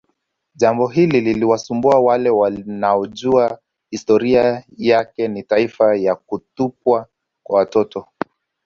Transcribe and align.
Jambo 0.55 0.87
hili 0.87 1.21
linawasumbua 1.21 1.99
wale 1.99 2.29
wanaojua 2.29 3.59
historia 3.91 4.63
yake 4.77 5.27
ni 5.27 5.43
taarifa 5.43 5.97
za 5.97 6.15
kutupwa 6.15 7.07
kwa 7.43 7.59
watoto 7.59 8.07